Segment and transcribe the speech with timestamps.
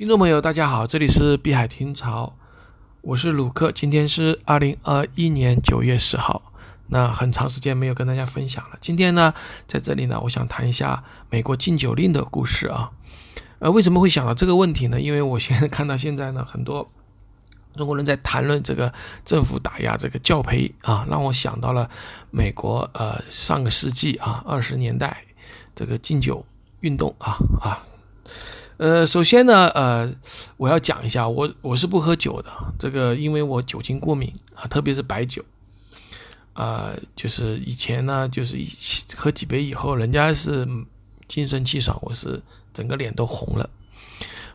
[0.00, 2.34] 听众朋友，大家好，这里是碧海听潮，
[3.02, 3.70] 我是鲁克。
[3.70, 6.54] 今天是二零二一年九月十号，
[6.86, 8.78] 那很长时间没有跟大家分享了。
[8.80, 9.34] 今天呢，
[9.66, 12.90] 在这里呢，我想谈一下美国禁酒令的故事啊。
[13.58, 14.98] 呃，为什么会想到这个问题呢？
[14.98, 16.90] 因为我现在看到现在呢，很多
[17.76, 18.90] 中国人在谈论这个
[19.22, 21.90] 政府打压这个教培啊，让我想到了
[22.30, 25.24] 美国呃上个世纪啊二十年代
[25.74, 26.42] 这个禁酒
[26.80, 27.84] 运动啊啊。
[28.80, 30.10] 呃，首先呢，呃，
[30.56, 35.44] 我要讲一下，我我是不喝酒的，这个因为我酒精过敏啊，特别是白酒，
[36.54, 38.66] 啊，就是以前呢，就是一
[39.14, 40.66] 喝几杯以后，人家是
[41.28, 42.40] 精神气爽，我是
[42.72, 43.68] 整个脸都红了。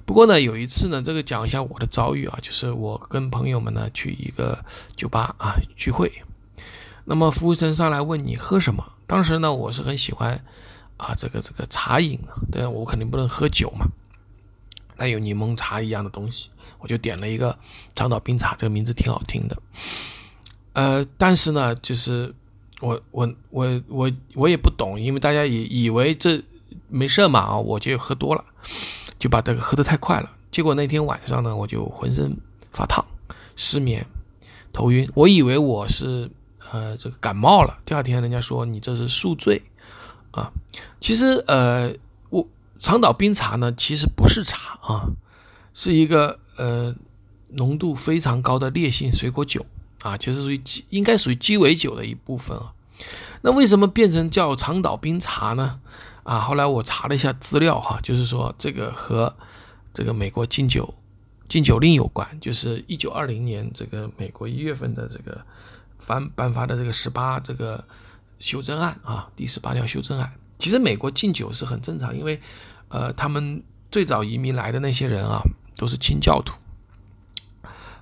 [0.07, 4.57] 不过呢，有一次呢，这个讲一下我的遭遇啊，就是我跟朋友们呢去一个
[4.95, 6.11] 酒吧啊聚会，
[7.03, 10.43] 那么服务生上来问你喝什么，当时呢，我是很喜欢
[10.97, 13.85] 啊这个这个茶饮啊，对我肯定不能喝酒嘛。
[14.97, 16.49] 那有柠檬茶一样的东西，
[16.79, 17.57] 我就点了一个
[17.93, 19.57] 长岛冰茶，这个名字挺好听的。
[20.73, 22.33] 呃，但是呢，就是
[22.81, 26.41] 我我我我我也不懂，因为大家以以为这
[26.87, 28.43] 没事嘛啊，我就喝多了，
[29.17, 30.31] 就把这个喝得太快了。
[30.51, 32.35] 结果那天晚上呢，我就浑身
[32.71, 33.03] 发烫、
[33.55, 34.05] 失眠、
[34.71, 36.29] 头晕，我以为我是
[36.71, 37.77] 呃这个感冒了。
[37.85, 39.61] 第二天人家说你这是宿醉
[40.31, 40.51] 啊，
[40.99, 41.93] 其实呃。
[42.79, 45.07] 长岛冰茶呢，其实不是茶啊，
[45.73, 46.93] 是一个呃
[47.49, 49.65] 浓度非常高的烈性水果酒
[50.01, 52.73] 啊，其实属于鸡，应该属于鸡尾酒的一部分啊。
[53.41, 55.79] 那为什么变成叫长岛冰茶呢？
[56.23, 59.35] 啊，后来我查了一下资料哈，就是说这个和
[59.93, 60.93] 这个美国禁酒
[61.47, 65.39] 禁酒令有关，就是一九二零年这个美国一月份的这个
[66.07, 67.83] 颁颁发的这个十八这个
[68.39, 70.31] 修正案啊，第十八条修正案。
[70.57, 72.39] 其实美国禁酒是很正常，因为
[72.87, 73.61] 呃，他们
[73.91, 75.41] 最早移民来的那些人啊，
[75.75, 76.53] 都是清教徒，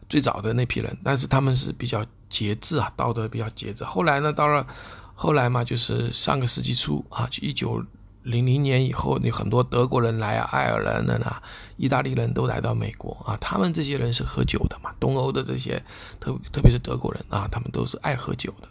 [0.07, 3.83] 最早的那批人，但是他们是比较节制啊，道德比较节制。
[3.83, 4.67] 后来呢，到了
[5.15, 7.83] 后来嘛，就是上个世纪初啊，就一九
[8.21, 11.41] 零零年以后，有很多德国人来啊，爱尔兰人啊，
[11.77, 15.83] 意大利人都来到美国啊，他们这些人是喝酒的嘛，东欧的这些
[16.19, 18.67] 特特别是德国人啊，他们都是爱喝酒的。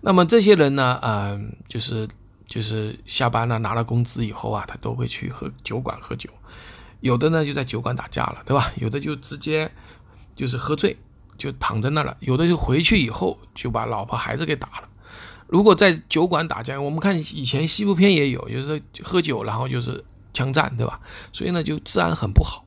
[0.00, 2.08] 那么这些人呢，嗯，就是。
[2.46, 6.30] 就是下班了拿了工资以后啊，他都会去喝酒馆喝酒，
[7.00, 8.72] 有的呢就在酒馆打架了，对吧？
[8.76, 9.70] 有的就直接
[10.34, 10.96] 就是喝醉
[11.36, 14.88] 就躺在那了，有的就回去以后就把老婆孩子给打了。
[15.48, 21.00] 如果在酒馆打架，我们看以前西部片也有，就是喝酒然后就是枪战，对吧？
[21.32, 22.65] 所以呢就治安很不好。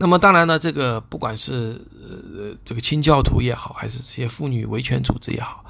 [0.00, 5.62] 那么当然呢，这个不管是呃这个清教徒也好，还是这些妇女维权组织也好，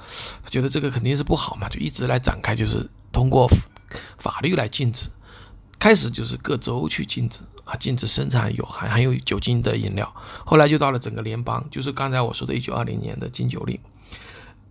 [0.48, 3.48] 觉得这个肯定是不好嘛，就一直来展开，就是通过
[4.18, 5.08] 法律来禁止。
[5.80, 10.14] 开始就是各州去禁止啊，禁止生产有含含有酒精的饮料。
[10.46, 13.76] 后来就到了整个联邦，就是刚才我说的一九二零年的禁酒令。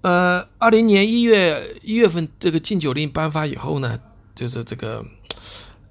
[0.03, 3.99] 呃，二零年一月一月份这个禁酒令颁发以后呢，
[4.33, 5.05] 就是这个。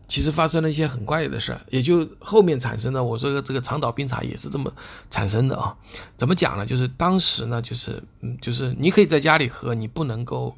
[0.08, 3.04] 其实发生了一些很怪的事，也就后面产生的。
[3.04, 4.72] 我这个这个长岛冰茶也是这么
[5.10, 5.76] 产生的啊。
[6.16, 6.64] 怎么讲呢？
[6.64, 10.56] 就是当时呢，就是嗯，就是你可以在家里喝，你不能够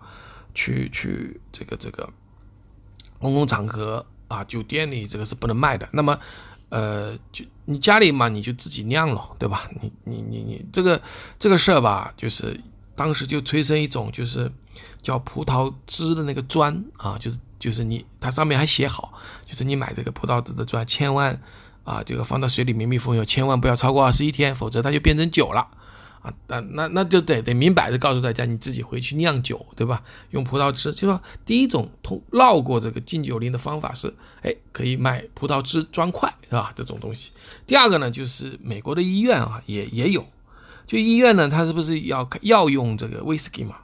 [0.54, 2.08] 去去这个这个
[3.18, 5.88] 公共场合啊，酒店里这个是不能卖的。
[5.92, 6.16] 那么
[6.68, 9.68] 呃，就你家里嘛，你就自己酿了，对吧？
[9.82, 11.02] 你你你你这个
[11.40, 12.58] 这个事儿吧，就是
[12.94, 14.48] 当时就催生一种就是
[15.02, 17.36] 叫葡萄汁的那个砖啊，就是。
[17.60, 19.12] 就是你，它上面还写好，
[19.47, 21.38] 就是你买这个葡萄汁的砖，千万
[21.84, 25.60] 啊，这个放到水里密密封以后，千万不要超过二十一天，否则它就变成酒了
[26.22, 26.32] 啊。
[26.48, 30.03] 那那那就得得明摆着告诉大家，你自己回去酿酒，对吧？
[30.31, 36.72] 用葡萄汁，就说第一种通绕过这个禁酒令的方法是，哎，可以卖葡萄汁砖块，是吧？
[36.75, 37.31] 这种东西。
[37.66, 40.27] 第二个呢，就是美国的医院啊，也也有，
[40.87, 43.77] 就医院呢，它是不是要要用这个威士忌嘛？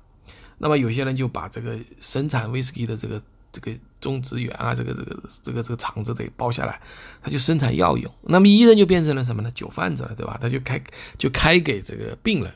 [0.58, 3.20] 那么有些人就把这个生产威士忌的这个。
[3.58, 6.78] 这个种植园啊，这个这个这个这个厂子得包下来，
[7.22, 8.12] 他就生产药用。
[8.24, 9.50] 那么医生就变成了什么呢？
[9.52, 10.38] 酒贩子了，对吧？
[10.38, 10.82] 他就开
[11.16, 12.52] 就开给这个病人。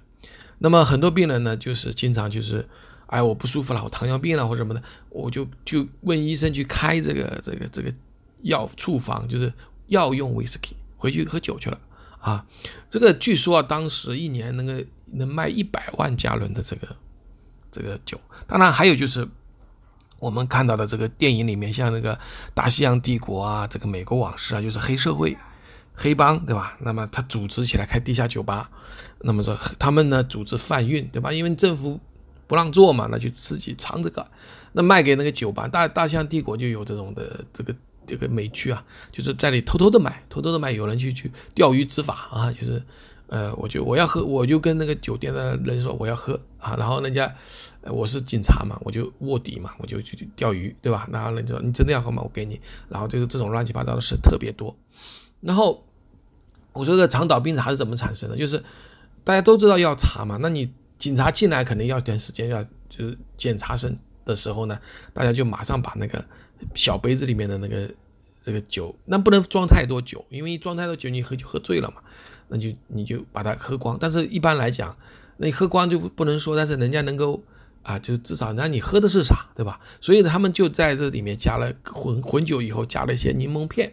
[0.58, 2.68] 那么很多病人呢，就是经常就是，
[3.06, 7.90] 哎，我不舒服了，我糖尿病了或什么的，我就就问医生去开这个这个这个
[8.42, 9.50] 药处方，就是
[9.86, 11.80] 药用威士忌，回去喝酒去了
[12.20, 12.44] 啊。
[12.90, 14.74] 这个据说啊，当时一年能够
[15.12, 16.88] 能卖一百万加仑的这个
[17.72, 18.20] 这个酒。
[18.46, 19.26] 当然还有就是。
[20.20, 22.14] 我们看到的这个电影里面，像那个
[22.54, 25.36] 《大西洋帝国》啊，这个《美国往事》啊，就是黑社会、
[25.94, 26.76] 黑帮，对吧？
[26.80, 28.70] 那么他组织起来开地下酒吧，
[29.22, 31.32] 那么说他们呢组织贩运，对吧？
[31.32, 31.98] 因为政府
[32.46, 34.24] 不让做嘛，那就自己藏着干，
[34.72, 35.66] 那卖给那个酒吧。
[35.66, 37.74] 大大西洋帝国就有这种的这个
[38.06, 42.82] 这个美剧啊，就是在里偷偷的买，偷偷的买，有人去去钓鱼执法啊，就是，
[43.30, 47.32] 呃，我就我要喝，我就跟那个酒店的人说我要喝啊，然后人家，
[47.84, 51.08] 我是警察嘛，我就卧底嘛，我就去钓鱼，对吧？
[51.12, 52.20] 然后人家说你真的要喝吗？
[52.22, 54.76] 我给你，然后就是这种乱七八糟的事特别多。
[55.40, 55.86] 然后
[56.72, 58.36] 我说这个长岛冰茶是怎么产生的？
[58.36, 58.62] 就是
[59.24, 64.78] 大家都知道要查嘛，那你警察进来肯定要点时间，要就是检查身的时候呢，
[65.14, 66.22] 大家就马上把那个。
[66.74, 67.90] 小杯子里面的那个
[68.42, 72.02] 这个酒，那不能装太多酒，因为一装太多酒，你喝就喝醉了嘛。
[72.50, 73.96] 那就你就把它喝光。
[73.98, 74.94] 但是一般来讲，
[75.38, 77.42] 那你喝光就不能说，但是人家能够
[77.82, 79.80] 啊，就至少那你喝的是啥，对吧？
[80.00, 83.90] 所以他们就在这里面加了混混酒以后，加了一些柠檬片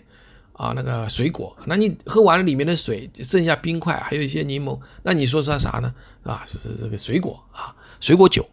[0.51, 1.55] 啊，那个水果。
[1.65, 5.93] 那你喝完了里面的水，剩下冰块，还有一些柠檬，那你说是啥呢？
[6.23, 8.45] 啊，是是这个水果啊，水果酒。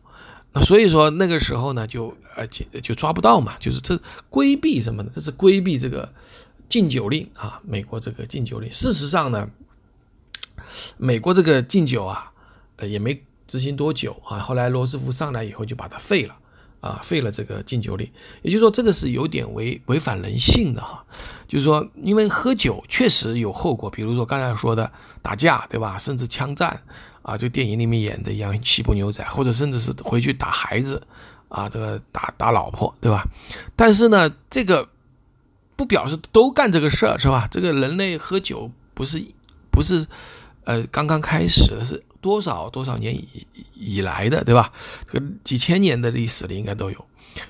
[0.53, 3.99] 那所以说那个时候呢，就呃就就抓不到嘛，就是这
[4.31, 5.11] 规避什么呢？
[5.13, 6.09] 这是规避这个
[6.69, 8.71] 禁酒令啊，美国这个禁酒令。
[8.71, 9.51] 事实上呢，
[10.97, 12.33] 美国这个禁酒啊，
[12.77, 16.35] 呃也没执行多久啊，后来罗斯福上来以后就把它废了
[16.81, 18.11] 啊，废了这个禁酒令。
[18.43, 21.05] 也就是说，这个是有点违违反人性的哈，
[21.49, 24.91] 就是说，因为喝酒确实有后果，比如说刚才说的
[25.23, 25.99] 打架，对吧？
[25.99, 26.83] 甚至枪战。
[27.25, 31.03] 啊，就电影里面演的一样，西部牛仔，或者甚至是回去打孩子，
[31.49, 33.25] 啊，这个打打老婆，对吧？
[33.75, 34.87] 但是呢，这个
[35.75, 37.49] 不表示都干这个事儿，是吧？
[37.51, 39.25] 这个人类喝酒不是
[39.71, 40.07] 不是
[40.65, 44.73] 呃刚刚开始的，是多少多少年以以来的，对吧？
[45.11, 47.05] 这个几千年的历史里应该都有。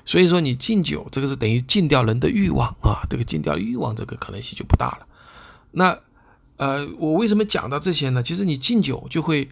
[0.06, 5.06] 所以说，你禁酒，这个是等于禁掉人的欲望啊，这个禁掉欲望，这个可能性就不大了。
[5.72, 5.98] 那。
[6.56, 8.22] 呃，我为什么讲到这些呢？
[8.22, 9.48] 其实你禁酒就会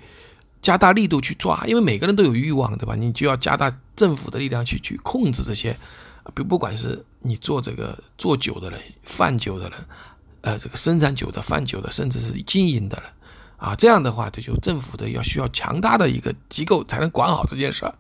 [0.61, 2.95] 加大力度去抓，因为每个人都有欲望，对吧？
[2.95, 5.77] 你就要加大政府的力量去去控制这些，
[6.33, 9.79] 不不管是你做这个做酒的人、贩酒的人，
[10.43, 13.11] 呃，这个生产酒的、贩酒的，甚至是经营的人，
[13.63, 17.95] 啊，这样的话，这就政府的要需要强大的一个机构才能管好这件事儿。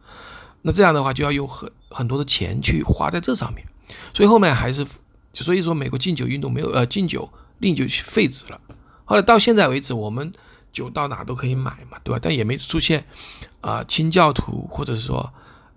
[0.62, 3.64] 那这样的话，就要用很很多的钱去花在这上面，
[4.12, 4.84] 所以后面还是，
[5.32, 8.60] 所以说美国禁酒运动没有呃禁酒令就废止了。
[9.04, 10.32] 后来到现在为止，我们
[10.72, 12.18] 酒到哪都可以买嘛，对吧？
[12.20, 13.04] 但也没出现
[13.60, 15.32] 啊清教徒或者是说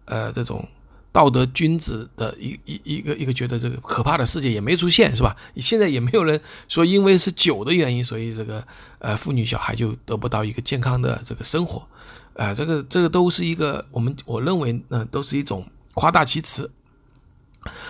[0.06, 0.68] 呃这种
[1.16, 5.34] 道德君子的一一一个一个觉得这个可怕的世界也没出现，是吧？
[5.56, 8.62] 现在也没有人说因为是酒的原因，所以这个
[9.00, 11.88] 呃妇女小孩就得不到一个健康的这个生活，
[12.34, 16.70] 啊，这个这个都是一个我们我认为呢都是一种夸大其词。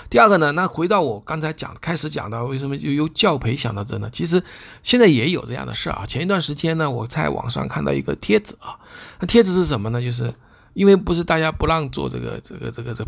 [0.08, 4.08] 第二个呢，那回到我刚才讲开始讲到为什么又由教培想到这呢？
[4.14, 4.42] 其实
[4.84, 6.06] 现在也有这样的事啊。
[6.08, 8.78] 前一段时间呢，我在网上看到一个帖子啊，
[9.20, 10.00] 那帖子是什么呢？
[10.00, 10.32] 就是
[10.76, 13.04] 因为不是大家不让做这个这个这个这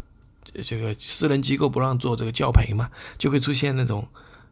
[0.64, 4.08] 这个私人机构不让做这个教培嘛，就会出现那种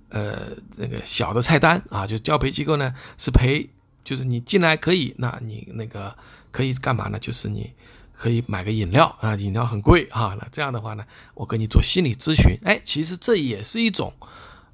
[0.10, 0.38] 呃
[0.78, 3.68] 那个小的菜单啊，就教培机构呢是培，
[4.04, 6.16] 就是你进来可以，那你那个
[6.52, 7.18] 可以干嘛呢？
[7.18, 7.74] 就是你。
[8.18, 10.38] 可以买个饮料啊，饮料很贵哈。
[10.40, 11.04] 那这样的话呢，
[11.34, 14.14] 我给你做心理咨询，哎，其实这也是一种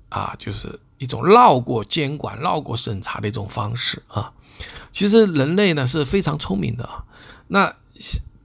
[0.10, 4.32] 啊，就是一种绕过监管、绕过审查的一种方式啊。
[4.92, 7.04] 其实人类呢是非常聪明的啊。
[7.48, 7.76] 那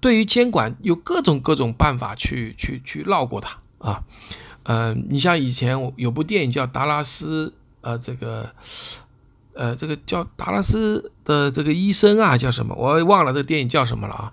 [0.07, 4.05] 对于监管有各种各种办法去去去绕过它啊。
[4.63, 7.49] 嗯，你像以前有部电影叫《达拉斯》，
[7.81, 8.49] 呃，这个。
[9.59, 12.75] 呃，这个叫达拉斯的这个医生啊，叫什么？
[12.75, 14.31] 我忘了这个电影叫什么了啊？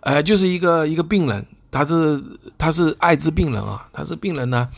[0.00, 2.20] 呃，就是一个一个病人，他是
[2.58, 4.68] 他是艾滋病人啊，他是病人呢，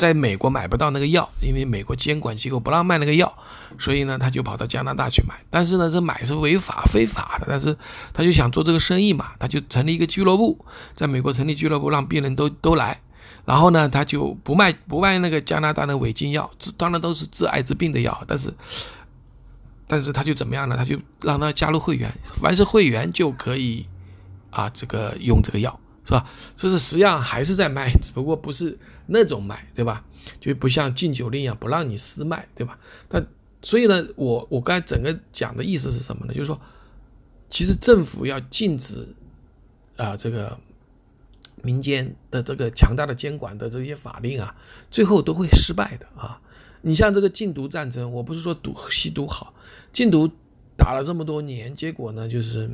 [0.00, 3.30] 在美国买不到那个药，因为美国监管机构不让卖那个药，
[3.78, 5.34] 所以呢，他就跑到加拿大去买。
[5.50, 7.76] 但是呢，这买是违法非法的，但是
[8.14, 10.64] 他就想做这个生意嘛，他就成立一个俱乐部，
[10.94, 12.98] 在美国成立俱乐部，让病人都都来，
[13.44, 18.50] 然后呢，他就不卖不卖那个加拿大的违禁药，治当然都是治艾滋病的药，但是。
[19.92, 20.76] 但是他就怎么样呢？
[20.76, 22.08] 他就让他加入会员，
[22.40, 23.84] 凡是会员就可以
[24.50, 26.24] 啊，这个用这个药是吧？
[26.54, 28.78] 这是实际上还是在卖，只不过不是
[29.10, 30.04] 那种卖，对吧？
[30.38, 32.78] 就不像禁酒令一样不让你私卖，对吧？
[33.08, 33.26] 但
[33.62, 36.32] 所以呢，我我刚才整个讲的意思是什么呢？
[36.32, 36.58] 就是说，
[37.50, 39.06] 其实政府要禁止
[39.96, 40.58] 啊，这个
[41.62, 44.54] 民间的这个强大的监管的这些法令啊，
[44.90, 46.40] 最后都会失败的啊。
[46.82, 49.52] 你像这个禁毒战争，我不是说毒吸毒好，
[49.92, 50.30] 禁毒
[50.76, 52.70] 打了这么多年，结果呢就是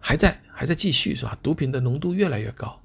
[0.00, 1.38] 还在还在继续是吧？
[1.42, 2.81] 毒品的浓度越来越高，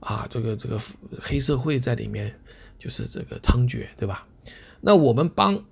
[0.00, 0.80] 啊，这个这个
[1.20, 2.34] 黑社会在里面
[2.78, 4.26] 就是这个猖獗，对吧？
[4.80, 5.62] 那我们帮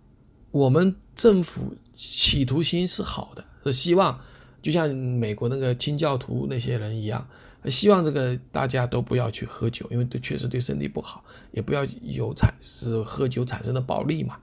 [0.51, 4.19] 我们政府企图心是好的，是希望
[4.63, 7.27] 就像美国那个清教徒那些人一样，
[7.65, 14.37] 希望这个大家都不要去喝酒，因为对确实对身体不好，也不要有产是喝酒产生的暴力嘛。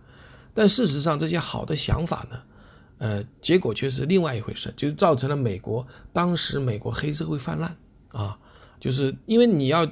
[0.54, 2.42] 但事实上，这些好的想法呢，
[2.98, 7.78] 呃，结果却是另外一回事，就造成了美国当时美国黑社会泛滥
[8.10, 8.40] 啊，
[8.80, 9.90] 就是因为你要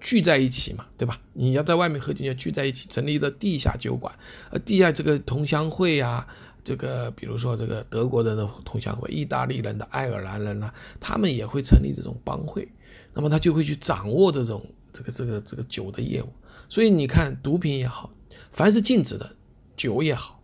[0.00, 1.20] 聚在一起嘛，对吧？
[1.32, 4.14] 你要在外面喝酒，要聚在一起，成立的地下酒馆，
[4.50, 6.26] 呃，地下这个同乡会啊。
[6.64, 12.68] 这个，比如说这个德国人的同乡会、意大利人的、爱尔兰人呢，他们也会成立这种帮会，
[13.14, 16.28] 那么他就会去掌握这种这个这个这个酒的业务。
[16.68, 18.12] 所以你看，毒品也好，
[18.52, 19.28] 凡是禁止的
[19.76, 20.40] 酒也好，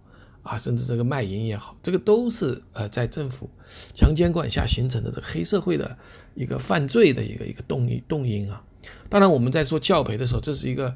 [0.48, 3.48] 啊，甚至这个卖淫也好，这个都是呃在政府
[3.94, 5.96] 强监管下形成的这个黑社会的
[6.34, 8.64] 一个犯罪的一个一个动因动因啊。
[9.08, 10.94] 当然，我们在说教培的时候，这是一个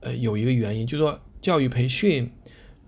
[0.00, 2.30] 呃有一个原因，就是说教育培训，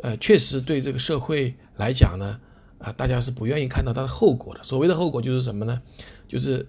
[0.02, 1.54] 呃，确实对这个社会。
[1.76, 2.38] 来讲呢，
[2.78, 4.62] 啊，大家是不愿意看到它的后果的。
[4.62, 5.82] 所谓的后果就是什么呢？
[6.28, 6.64] 就是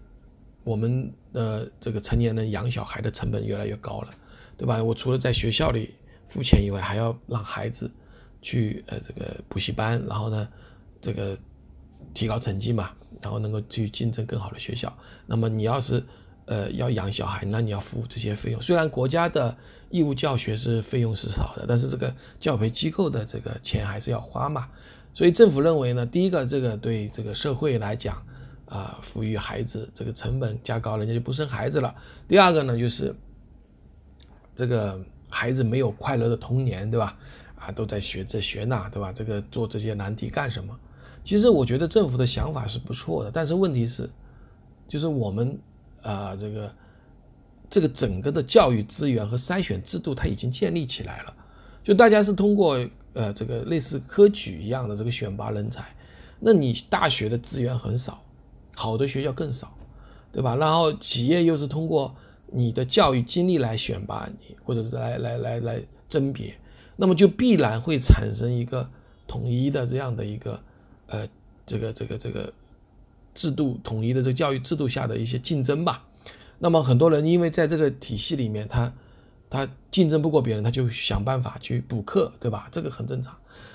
[0.63, 4.09] 我们的这个成年人养小孩的成本越来越高了，
[4.57, 4.83] 对吧？
[4.83, 5.93] 我除了在学校里
[6.27, 7.91] 付钱以外，还要让孩子
[8.45, 10.47] 去呃这个补习班，然后呢，
[11.01, 11.35] 这个
[12.13, 14.95] 提高成绩嘛，然后能够去竞争更好的学校。
[15.25, 16.03] 那么你要是
[16.45, 18.61] 呃要养小孩，那你要付这些费用。
[18.61, 19.57] 虽然国家的
[19.89, 24.67] 义务教学是费用是少的，但是这个教培机构的这个钱还是要花嘛。
[25.11, 28.15] 所以政府认为呢，第一个，这个对这个社会来讲，
[28.67, 31.95] 啊，抚育孩子这个成本加高，人家就不生孩子了。
[32.27, 33.15] 第二个呢，就是
[34.55, 37.17] 这个孩子没有快乐的童年，对吧？
[37.65, 39.11] 啊，都在学这学那，对吧？
[39.11, 40.77] 这个做这些难题干什么？
[41.23, 44.09] 其实我觉得政府的想法是不错的，但是问题是，
[44.87, 45.57] 就是我们
[46.01, 46.73] 啊，这个
[47.69, 51.33] 这个整个的教育资源和筛选制度，它已经建立起来了，
[51.83, 52.79] 就大家是通过。
[53.17, 55.85] 呃，这个类似科举一样的这个选拔人才，
[56.37, 58.21] 那你大学的资源很少，
[58.75, 59.73] 好的学校更少，
[60.33, 60.57] 对吧？
[60.57, 62.13] 然后企业又是通过
[62.47, 66.53] 你的教育经历来选拔你，或者是来来来来甄别，
[66.95, 68.89] 那么就必然会产生一个
[69.27, 70.59] 统一的这样的一个
[71.07, 71.27] 呃
[71.65, 72.53] 这个这个这个
[73.33, 76.05] 制度统一的这个教育制度下的一些竞争吧。
[76.59, 78.93] 那么很多人因为在这个体系里面，他。
[79.47, 82.67] 他竞争不过别人，他就想办法去补课，对吧？
[82.71, 83.33] 这个很正常。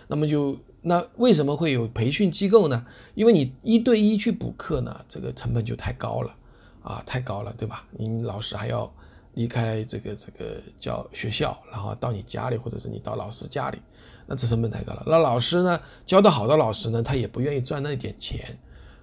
[0.09, 2.85] 那么就那为什么会有培训机构呢？
[3.15, 6.35] 因为你一对一去补课呢，这个成本就太高了
[6.83, 7.85] 啊，太高了，对吧？
[7.93, 8.93] 你老师还要
[9.41, 13.79] 离开这个这个教学校，然后到你家里，或者是你到老师家里，
[14.27, 15.03] 那这成本太高了。
[15.07, 18.59] 那老师呢，教的好的老师呢，他也不愿意赚那点钱，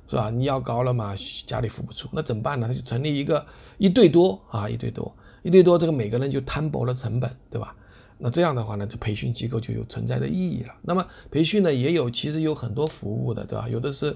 [0.07, 0.29] 是吧？
[0.29, 1.15] 你要高了嘛，
[1.47, 2.67] 家里付不出，那怎么办呢？
[2.67, 3.43] 他就成立一个
[3.79, 5.11] 一对多啊，一对多。
[5.41, 7.73] 一对多，这个每个人就摊薄了成本，对吧？
[8.19, 10.73] 那这样的话呢，这培训机构就有存在的意义了。
[10.83, 13.67] 那么培训呢，也有其实有很多服务的，对吧？
[13.69, 14.15] 有的是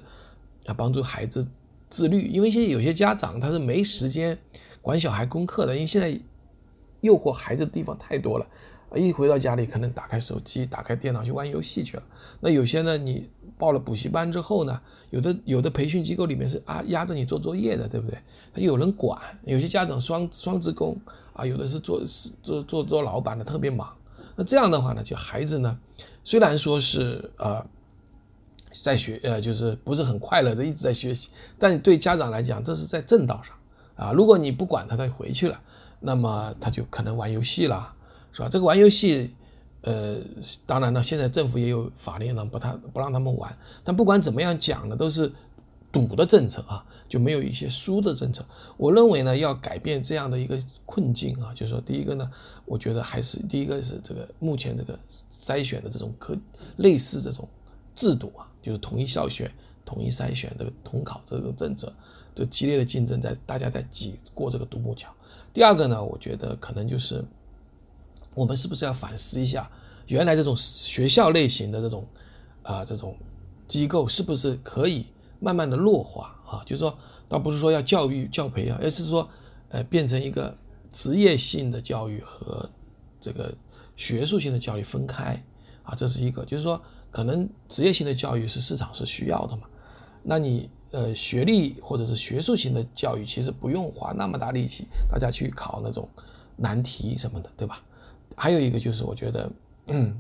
[0.68, 1.48] 啊帮助孩子
[1.90, 4.38] 自律，因为现在有些家长他是没时间
[4.82, 6.20] 管小孩功课的，因为现在
[7.02, 8.48] 诱惑孩子的地方太多了。
[8.94, 12.04] 一回到家里，可能打开手机、打开电脑去玩游戏去了。
[12.42, 18.20] 那有些呢，你报了补习班之后呢，有的有的培训机构里面是啊压着你做作业的，对不对？
[18.54, 19.18] 他有人管。
[19.46, 21.00] 有些家长双双职工
[21.32, 22.02] 啊，有的是做
[22.44, 23.90] 做做做老板的，特别忙。
[24.36, 25.80] 那这样的话呢，就孩子呢，
[26.26, 27.66] 虽然说是呃
[28.84, 33.56] 在学呃就是不是很快乐的一直在学习，但对家长来讲，这是在正道上
[33.96, 34.12] 啊。
[34.12, 35.60] 如果你不管他，他就回去了，
[36.00, 37.94] 那么他就可能玩游戏了。
[38.34, 38.48] 是吧？
[38.48, 39.30] 这个玩游戏，
[39.82, 40.16] 呃，
[40.66, 43.54] 当然了，现在政府也有法令让不他不让他们玩。
[43.84, 45.30] 但不管怎么样讲呢，都是
[45.92, 48.42] 赌的政策啊，就没有一些输的政策。
[48.78, 52.32] 我认为呢，要改变这样的一个困境啊，就是说，第一个呢，
[52.64, 54.98] 我觉得还是第一个是这个目前这个
[55.30, 56.34] 筛选的这种可
[56.78, 57.46] 类似这种
[57.94, 59.52] 制度啊，就是统一校选、
[59.84, 61.92] 统一筛选这个统考这个政策，
[62.36, 65.10] 这激烈的竞争在大家在挤过这个独木桥。
[65.54, 67.24] 第二个呢，我觉得可能就是。
[68.34, 69.70] 我们是不是要反思一下，
[70.08, 72.08] 原来这种学校类型的这种
[72.64, 73.14] 啊这种
[73.68, 75.06] 机构，是不是可以
[75.42, 76.64] 慢慢的弱化啊？
[76.66, 76.98] 就是说，
[77.28, 79.30] 倒不是说要教育教培啊，而是说，
[79.68, 80.56] 呃，变成一个
[80.94, 82.70] 职业性的教育和
[83.20, 83.54] 这个
[83.98, 85.44] 学术性的教育分开
[85.84, 86.46] 啊，这是一个。
[86.46, 89.64] 就是说，可能职业性的教育是市场是需要的嘛，
[90.24, 96.08] 那你呃学历或者是学术型的教育，其实不用花那么大力气，大家去考那种
[96.56, 97.82] 难题什么的，对吧？
[98.36, 99.52] 还有一个就是，我觉得，
[99.88, 100.18] 嗯，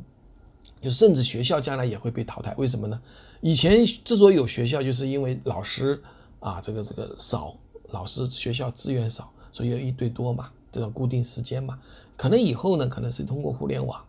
[0.81, 2.53] 就甚至学校将来也会被淘汰。
[2.57, 3.01] 为什么呢？
[3.39, 6.01] 以前之所以有学校，就是因为老师
[6.39, 7.55] 啊，这个这个少，
[7.91, 11.79] 老师学校资源少，所以要一对多嘛，这种固定时间嘛。
[12.15, 13.99] 可能以后呢，可能是通过互联网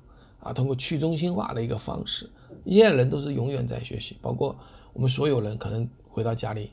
[0.40, 2.28] 啊，通过去中心化的一个方式，
[2.66, 4.54] 现在人都是永远在学习，包括
[4.92, 6.70] 我们所有人，可能回到家里，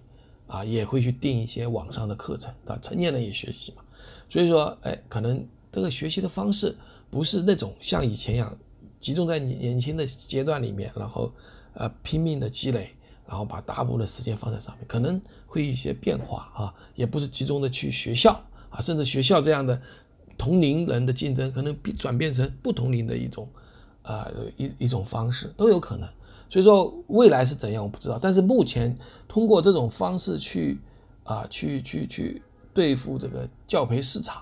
[0.48, 3.82] 啊，也会去订一些网上的课程，啊，成年人也学习嘛。
[4.30, 6.76] 所以说，哎，可能这个学习的方式
[7.10, 8.56] 不是那种像以前一样
[9.00, 11.32] 集中在你年轻的阶段里面，然后
[11.74, 12.94] 呃拼命的积累，
[13.26, 18.34] 然后把大部分的时间放在上面，可能会有一些变化啊，也不是集中的去学校
[18.70, 19.82] 啊，甚至学校这样的
[20.38, 23.48] 同龄人的竞争，可能转变成不同龄的一种
[24.04, 26.08] 啊一一种方式都有可能。
[26.50, 30.80] 所以说未来是怎样我不知道，但是目前通过这种方式去
[31.24, 32.42] 啊去去去
[32.74, 34.42] 对付这个教培市场，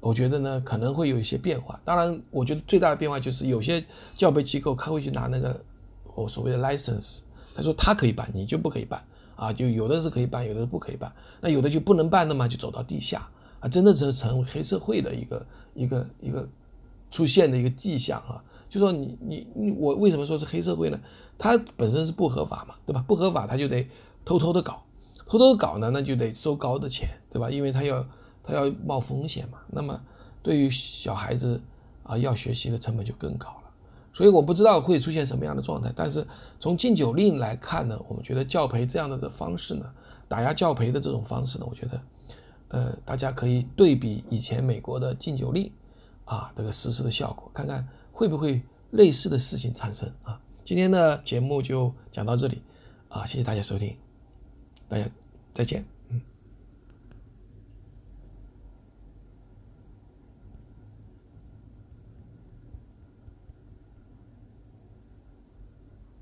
[0.00, 1.78] 我觉得呢可能会有一些变化。
[1.84, 3.84] 当然，我觉得最大的变化就是有些
[4.16, 5.58] 教培机构他会去拿那个
[6.14, 7.20] 我所谓的 license，
[7.54, 9.00] 他说他可以办，你就不可以办
[9.36, 13.24] 啊，就有的是可以办，有的是不可以办，那有的就不能办的嘛，就走到地下
[13.60, 16.48] 啊，真的是成为黑社会的一个一个一个
[17.12, 18.42] 出现的一个迹象啊。
[18.68, 21.00] 就说你你你我为什么说是黑社会呢？
[21.38, 23.02] 它本身是不合法嘛，对吧？
[23.06, 23.88] 不合法他就得
[24.24, 24.82] 偷偷的搞，
[25.26, 27.48] 偷偷的搞呢，那就得收高的钱，对吧？
[27.48, 28.04] 因为他要
[28.42, 29.58] 他要冒风险嘛。
[29.68, 29.98] 那么
[30.42, 31.60] 对于小孩子
[32.02, 33.70] 啊，要学习的成本就更高了。
[34.12, 35.92] 所以我不知道会出现什么样的状态。
[35.94, 36.26] 但是
[36.58, 39.86] 从禁酒令来看呢，我们觉得教培这样的的方式呢，
[40.26, 42.00] 打压教培的这种方式呢，我觉得
[42.68, 45.70] 呃，大家可以对比以前美国的禁酒令
[46.24, 47.86] 啊这个实施的效果，看看。
[48.18, 48.60] 会不会
[48.90, 50.40] 类似的事情产生啊？
[50.64, 52.60] 今天的节目就讲到这里，
[53.08, 53.96] 啊，谢谢大家收听，
[54.88, 55.08] 大家
[55.54, 55.84] 再见。